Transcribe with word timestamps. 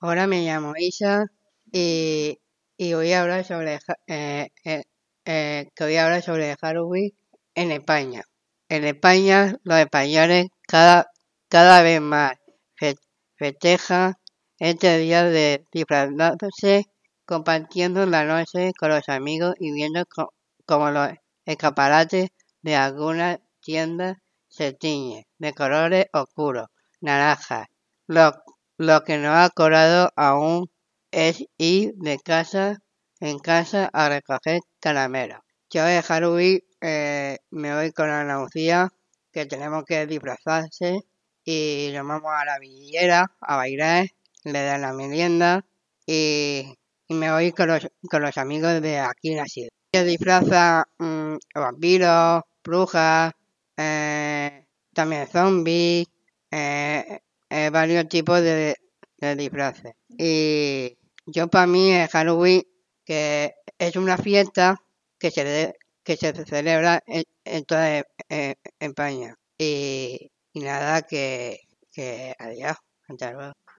Ahora 0.00 0.28
me 0.28 0.42
llamo 0.44 0.74
Isa 0.78 1.26
y, 1.72 2.38
y 2.76 2.94
voy 2.94 3.12
a 3.12 3.22
hablar 3.22 3.44
sobre 3.44 3.80
eh, 4.06 4.48
eh, 4.64 4.84
eh, 5.24 5.68
que 5.74 6.22
sobre 6.22 6.56
Halloween 6.56 7.10
en 7.54 7.72
España. 7.72 8.22
En 8.68 8.84
España 8.84 9.56
los 9.64 9.78
españoles 9.78 10.46
cada, 10.68 11.10
cada 11.48 11.82
vez 11.82 12.00
más 12.00 12.34
festejan 13.36 14.14
este 14.58 14.98
día 14.98 15.24
de 15.24 15.66
disfrazándose, 15.72 16.86
compartiendo 17.24 18.06
la 18.06 18.24
noche 18.24 18.72
con 18.78 18.90
los 18.90 19.08
amigos 19.08 19.54
y 19.58 19.72
viendo 19.72 20.04
como 20.66 20.90
los 20.90 21.10
escaparates 21.44 22.30
de 22.62 22.76
algunas 22.76 23.38
tiendas 23.60 24.16
se 24.48 24.72
tiñen 24.72 25.24
de 25.38 25.52
colores 25.54 26.06
oscuros, 26.12 26.68
naranjas. 27.00 27.66
Lo, 28.06 28.32
lo 28.78 29.02
que 29.02 29.18
no 29.18 29.34
ha 29.34 29.50
colado 29.50 30.10
aún 30.16 30.70
es 31.10 31.44
ir 31.58 31.94
de 31.96 32.18
casa 32.18 32.78
en 33.20 33.40
casa 33.40 33.90
a 33.92 34.08
recoger 34.08 34.60
caramelos. 34.80 35.40
Yo 35.68 35.84
de 35.84 36.00
Halloween 36.02 36.60
eh, 36.80 37.38
me 37.50 37.74
voy 37.74 37.92
con 37.92 38.08
la 38.08 38.40
Lucía, 38.40 38.88
que 39.32 39.46
tenemos 39.46 39.84
que 39.84 40.06
disfrazarse 40.06 41.00
y 41.44 41.90
nos 41.92 42.06
vamos 42.06 42.30
a 42.32 42.44
la 42.44 42.58
villera 42.60 43.26
a 43.40 43.56
bailar, 43.56 44.06
le 44.44 44.62
dan 44.62 44.82
la 44.82 44.92
merienda 44.92 45.64
y, 46.06 46.74
me 47.08 47.32
voy 47.32 47.52
con 47.52 47.68
los, 47.68 47.88
con 48.10 48.22
los 48.22 48.36
amigos 48.36 48.80
de 48.82 48.98
aquí 48.98 49.32
en 49.32 49.38
la 49.38 49.46
ciudad. 49.46 49.70
Se 49.92 50.04
disfraza 50.04 50.86
mm, 50.98 51.36
vampiros, 51.54 52.42
brujas, 52.62 53.32
eh, 53.76 54.66
también 54.92 55.26
zombies, 55.26 56.06
varios 57.70 58.08
tipos 58.08 58.40
de, 58.40 58.76
de 59.18 59.36
disfraces. 59.36 59.94
Y 60.08 60.96
yo 61.26 61.48
para 61.48 61.66
mí 61.66 61.92
es 61.92 62.10
Halloween, 62.10 62.62
que 63.04 63.54
es 63.78 63.96
una 63.96 64.18
fiesta 64.18 64.80
que 65.18 65.30
se, 65.30 65.74
que 66.02 66.16
se 66.16 66.32
celebra 66.44 67.02
en, 67.06 67.64
toda 67.64 68.04
eh, 68.28 68.54
España. 68.78 69.36
Y, 69.58 70.30
y 70.52 70.60
nada, 70.60 71.02
que, 71.02 71.60
que 71.92 72.34
adiós, 72.38 72.76
hasta 73.08 73.32
luego. 73.32 73.58